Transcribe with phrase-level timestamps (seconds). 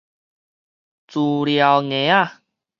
[1.07, 2.41] 資料挾仔